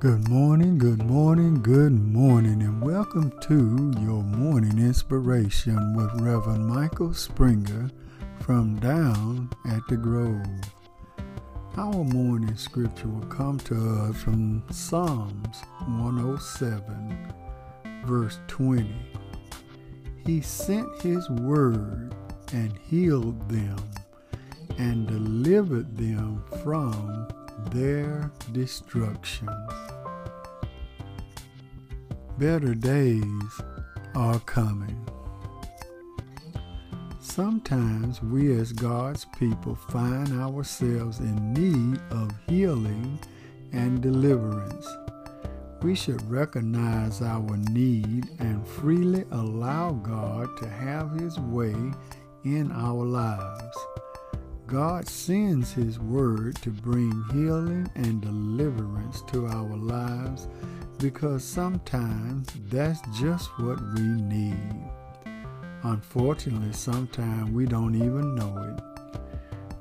Good 0.00 0.28
morning, 0.28 0.78
good 0.78 1.02
morning, 1.02 1.60
good 1.60 1.90
morning, 1.90 2.62
and 2.62 2.80
welcome 2.80 3.32
to 3.40 3.92
your 4.00 4.22
morning 4.22 4.78
inspiration 4.78 5.92
with 5.96 6.08
Reverend 6.20 6.68
Michael 6.68 7.12
Springer 7.12 7.90
from 8.38 8.78
Down 8.78 9.50
at 9.68 9.80
the 9.88 9.96
Grove. 9.96 10.46
Our 11.76 12.04
morning 12.04 12.56
scripture 12.56 13.08
will 13.08 13.26
come 13.26 13.58
to 13.58 13.74
us 13.74 14.22
from 14.22 14.62
Psalms 14.70 15.62
107, 15.86 17.34
verse 18.04 18.38
20. 18.46 18.94
He 20.24 20.40
sent 20.40 21.02
his 21.02 21.28
word 21.28 22.14
and 22.52 22.78
healed 22.88 23.48
them 23.48 23.78
and 24.78 25.08
delivered 25.08 25.96
them 25.96 26.44
from 26.62 27.26
their 27.70 28.30
destruction. 28.52 29.48
Better 32.38 32.74
days 32.74 33.60
are 34.14 34.40
coming. 34.40 35.06
Sometimes 37.20 38.22
we, 38.22 38.58
as 38.58 38.72
God's 38.72 39.26
people, 39.38 39.74
find 39.74 40.40
ourselves 40.40 41.20
in 41.20 41.52
need 41.52 42.00
of 42.10 42.32
healing 42.48 43.18
and 43.72 44.00
deliverance. 44.00 44.88
We 45.82 45.94
should 45.94 46.28
recognize 46.28 47.22
our 47.22 47.56
need 47.70 48.28
and 48.40 48.66
freely 48.66 49.24
allow 49.30 49.92
God 49.92 50.56
to 50.58 50.68
have 50.68 51.12
His 51.12 51.38
way 51.38 51.76
in 52.44 52.72
our 52.72 53.04
lives. 53.04 53.76
God 54.68 55.08
sends 55.08 55.72
His 55.72 55.98
word 55.98 56.56
to 56.56 56.68
bring 56.68 57.10
healing 57.32 57.90
and 57.94 58.20
deliverance 58.20 59.22
to 59.32 59.46
our 59.46 59.74
lives 59.74 60.46
because 60.98 61.42
sometimes 61.42 62.46
that's 62.68 63.00
just 63.18 63.48
what 63.58 63.80
we 63.94 64.02
need. 64.02 64.90
Unfortunately, 65.84 66.74
sometimes 66.74 67.50
we 67.50 67.64
don't 67.64 67.94
even 67.94 68.34
know 68.34 68.76
it. 68.76 68.84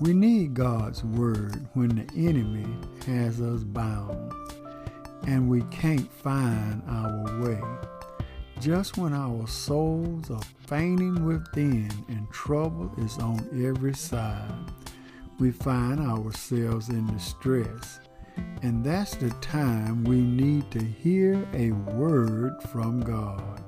We 0.00 0.12
need 0.12 0.52
God's 0.52 1.02
word 1.02 1.66
when 1.72 1.88
the 1.88 2.28
enemy 2.28 2.66
has 3.06 3.40
us 3.40 3.64
bound 3.64 4.34
and 5.26 5.48
we 5.48 5.62
can't 5.70 6.12
find 6.12 6.82
our 6.86 7.40
way. 7.42 7.62
Just 8.60 8.98
when 8.98 9.12
our 9.12 9.46
souls 9.46 10.30
are 10.30 10.40
fainting 10.66 11.26
within 11.26 11.90
and 12.08 12.30
trouble 12.30 12.90
is 12.98 13.18
on 13.18 13.46
every 13.64 13.94
side, 13.94 14.54
we 15.38 15.50
find 15.50 16.00
ourselves 16.00 16.88
in 16.88 17.06
distress. 17.06 18.00
And 18.62 18.84
that's 18.84 19.14
the 19.16 19.30
time 19.40 20.04
we 20.04 20.20
need 20.20 20.70
to 20.72 20.80
hear 20.80 21.46
a 21.52 21.70
word 21.70 22.62
from 22.70 23.00
God. 23.00 23.62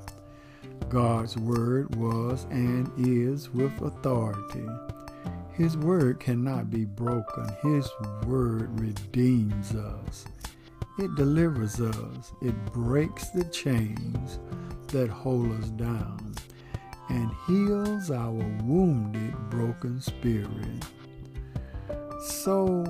God's 0.89 1.37
word 1.37 1.95
was 1.97 2.47
and 2.51 2.91
is 2.97 3.51
with 3.51 3.81
authority. 3.83 4.67
His 5.53 5.77
word 5.77 6.21
cannot 6.21 6.71
be 6.71 6.85
broken. 6.85 7.49
His 7.63 7.89
word 8.27 8.79
redeems 8.81 9.75
us. 9.75 10.27
It 10.99 11.15
delivers 11.15 11.81
us. 11.81 12.33
It 12.43 12.55
breaks 12.67 13.31
the 13.31 13.45
chains 13.45 14.39
that 14.89 15.09
hold 15.09 15.53
us 15.61 15.69
down 15.71 16.35
and 17.09 17.31
heals 17.47 18.11
our 18.11 18.33
wounded, 18.65 19.35
broken 19.51 20.01
spirit. 20.01 20.85
So, 22.19 22.85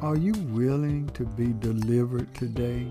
are 0.00 0.16
you 0.16 0.32
willing 0.50 1.08
to 1.10 1.24
be 1.24 1.52
delivered 1.52 2.34
today? 2.34 2.86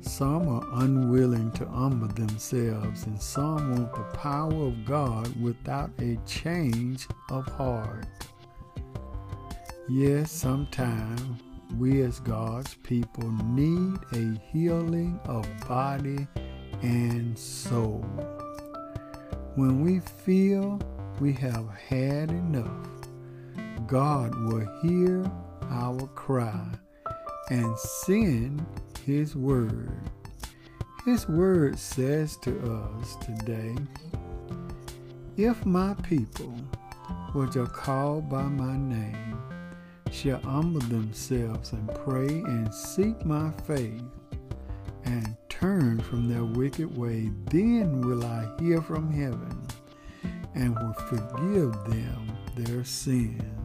Some 0.00 0.48
are 0.48 0.66
unwilling 0.82 1.52
to 1.52 1.66
humble 1.66 2.08
themselves, 2.08 3.06
and 3.06 3.20
some 3.20 3.70
want 3.70 3.94
the 3.94 4.18
power 4.18 4.66
of 4.66 4.84
God 4.84 5.40
without 5.40 5.90
a 6.00 6.16
change 6.26 7.06
of 7.30 7.46
heart. 7.46 8.06
Yes, 9.88 10.32
sometimes 10.32 11.40
we 11.78 12.02
as 12.02 12.18
God's 12.20 12.74
people 12.74 13.30
need 13.44 13.98
a 14.12 14.40
healing 14.50 15.20
of 15.26 15.46
body 15.68 16.26
and 16.82 17.38
soul. 17.38 18.04
When 19.54 19.84
we 19.84 20.00
feel 20.00 20.80
we 21.20 21.32
have 21.34 21.68
had 21.70 22.30
enough, 22.30 23.03
God 23.86 24.34
will 24.34 24.66
hear 24.80 25.30
our 25.70 26.06
cry 26.14 26.66
and 27.50 27.78
send 27.78 28.64
His 29.04 29.36
word. 29.36 29.92
His 31.04 31.28
word 31.28 31.78
says 31.78 32.38
to 32.38 32.58
us 32.72 33.16
today 33.16 33.76
If 35.36 35.66
my 35.66 35.92
people, 36.02 36.54
which 37.34 37.56
are 37.56 37.66
called 37.66 38.30
by 38.30 38.44
my 38.44 38.74
name, 38.74 39.38
shall 40.10 40.40
humble 40.40 40.80
themselves 40.80 41.72
and 41.72 41.94
pray 41.94 42.28
and 42.28 42.72
seek 42.72 43.26
my 43.26 43.50
face 43.66 44.00
and 45.04 45.36
turn 45.50 46.00
from 46.00 46.26
their 46.28 46.44
wicked 46.44 46.96
way, 46.96 47.30
then 47.50 48.00
will 48.00 48.24
I 48.24 48.48
hear 48.60 48.80
from 48.80 49.12
heaven 49.12 49.66
and 50.54 50.74
will 50.74 50.94
forgive 50.94 51.72
them 51.84 52.38
their 52.56 52.84
sins 52.84 53.63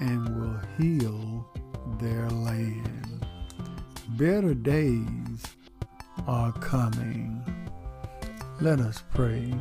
and 0.00 0.28
will 0.36 0.60
heal 0.78 1.48
their 2.00 2.28
land. 2.30 3.26
Better 4.10 4.54
days 4.54 5.42
are 6.26 6.52
coming. 6.52 7.44
Let 8.60 8.80
us 8.80 9.02
pray. 9.12 9.52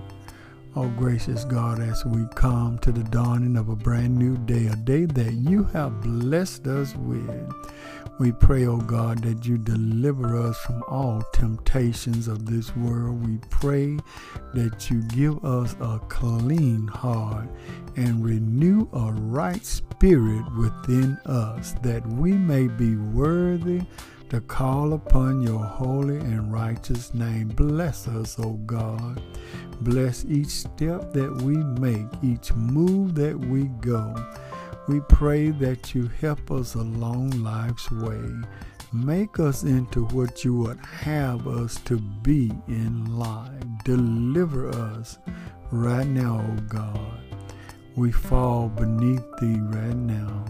Oh, 0.74 0.88
gracious 0.88 1.44
God, 1.44 1.82
as 1.82 2.06
we 2.06 2.26
come 2.34 2.80
to 2.80 2.94
the 2.94 3.04
dawning 3.04 3.58
of 3.58 3.68
a 3.68 3.76
brand 3.76 4.18
new 4.18 4.38
day, 4.38 4.68
a 4.68 4.76
day 4.78 5.04
that 5.04 5.34
you 5.34 5.66
have 5.66 6.00
blessed 6.00 6.66
us 6.66 6.96
with, 6.96 7.54
we 8.22 8.32
pray, 8.32 8.68
oh 8.68 8.78
God, 8.78 9.22
that 9.24 9.46
you 9.46 9.58
deliver 9.58 10.38
us 10.38 10.58
from 10.59 10.82
all 10.88 11.24
temptations 11.34 12.30
of 12.30 12.46
this 12.46 12.74
world. 12.78 13.28
We 13.28 13.40
pray 13.50 13.98
that 14.54 14.90
you 14.90 15.02
give 15.09 15.44
us 15.44 15.76
a 15.82 16.00
clean 16.08 16.88
heart 16.88 17.50
and 17.98 18.24
renew 18.24 18.88
a 18.94 19.12
right 19.12 19.66
spirit 19.66 20.46
within 20.56 21.18
us, 21.26 21.74
that 21.84 22.08
we 22.08 22.32
may 22.32 22.70
be 22.70 22.96
worthy 22.96 23.82
to 24.31 24.40
call 24.40 24.94
upon 24.94 25.42
your 25.42 25.59
holy 25.62 26.16
and 26.16 26.53
righteous 26.53 27.14
name. 27.14 27.50
Bless 27.50 28.08
us, 28.08 28.40
O 28.40 28.53
God. 28.66 29.22
Bless 29.81 30.24
each 30.24 30.47
step 30.47 31.12
that 31.12 31.42
we 31.42 31.58
make, 31.58 32.08
each 32.24 32.53
move 32.53 33.14
that 33.16 33.38
we 33.38 33.66
go. 33.81 34.16
We 34.88 35.02
pray 35.02 35.50
that 35.50 35.94
you 35.94 36.09
help 36.22 36.50
us 36.50 36.75
along 36.75 37.31
life's 37.44 37.91
way. 37.91 38.24
Make 38.94 39.38
us 39.38 39.64
into 39.64 40.06
what 40.06 40.46
you 40.46 40.56
would 40.56 40.80
have 40.80 41.46
us 41.46 41.75
to 41.81 42.00
be 42.00 42.53
in 42.70 43.20
life. 43.20 43.66
Deliver 43.84 44.70
us 44.70 45.18
right 45.74 46.08
now, 46.08 46.40
O 46.40 46.62
God. 46.70 47.20
We 47.97 48.14
fall 48.14 48.70
beneath 48.70 49.25
thee 49.41 49.59
right 49.59 49.97
now. 49.97 50.46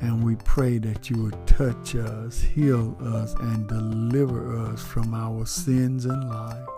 And 0.00 0.22
we 0.24 0.36
pray 0.36 0.78
that 0.78 1.08
you 1.08 1.22
would 1.24 1.46
touch 1.46 1.96
us, 1.96 2.40
heal 2.40 2.96
us, 3.02 3.34
and 3.34 3.66
deliver 3.68 4.56
us 4.56 4.84
from 4.84 5.14
our 5.14 5.46
sins 5.46 6.04
and 6.04 6.28
life. 6.28 6.68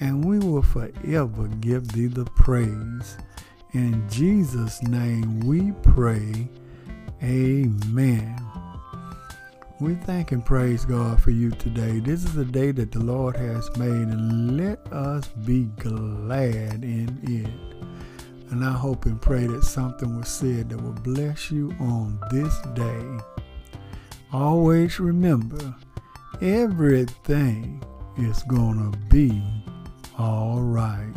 And 0.00 0.24
we 0.24 0.38
will 0.38 0.62
forever 0.62 1.48
give 1.48 1.88
thee 1.88 2.06
the 2.06 2.24
praise. 2.24 3.18
In 3.72 4.08
Jesus' 4.08 4.82
name 4.84 5.40
we 5.40 5.72
pray. 5.82 6.48
Amen. 7.22 8.36
We 9.80 9.94
thank 9.94 10.32
and 10.32 10.44
praise 10.44 10.84
God 10.84 11.20
for 11.20 11.30
you 11.30 11.50
today. 11.50 12.00
This 12.00 12.24
is 12.24 12.36
a 12.36 12.44
day 12.44 12.72
that 12.72 12.92
the 12.92 13.00
Lord 13.00 13.36
has 13.36 13.68
made, 13.76 13.88
and 13.88 14.56
let 14.56 14.78
us 14.92 15.28
be 15.28 15.64
glad 15.76 16.82
in 16.84 17.20
it. 17.22 17.67
And 18.50 18.64
I 18.64 18.72
hope 18.72 19.04
and 19.04 19.20
pray 19.20 19.46
that 19.46 19.62
something 19.64 20.16
was 20.16 20.28
said 20.28 20.70
that 20.70 20.82
will 20.82 20.92
bless 20.92 21.50
you 21.50 21.70
on 21.80 22.18
this 22.30 22.58
day. 22.74 23.18
Always 24.32 24.98
remember, 24.98 25.74
everything 26.40 27.82
is 28.16 28.42
going 28.44 28.90
to 28.90 28.98
be 29.08 29.42
all 30.18 30.60
right. 30.60 31.12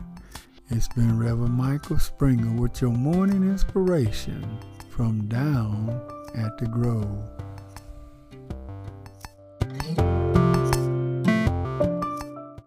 It's 0.69 0.87
been 0.89 1.17
Reverend 1.17 1.53
Michael 1.53 1.99
Springer 1.99 2.51
with 2.61 2.81
your 2.81 2.91
morning 2.91 3.43
inspiration 3.43 4.45
from 4.89 5.27
down 5.27 5.89
at 6.35 6.57
the 6.57 6.67
Grove. 6.67 7.40